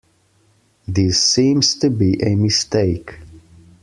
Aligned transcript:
This 0.87 1.21
seems 1.21 1.75
to 1.75 1.91
be 1.91 2.19
a 2.23 2.33
mistake. 2.33 3.19